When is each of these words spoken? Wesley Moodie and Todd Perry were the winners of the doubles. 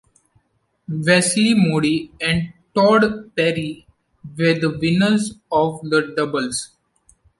Wesley 0.89 1.53
Moodie 1.53 2.11
and 2.19 2.53
Todd 2.73 3.35
Perry 3.35 3.85
were 4.35 4.55
the 4.55 4.75
winners 4.81 5.35
of 5.51 5.79
the 5.83 6.11
doubles. 6.17 6.71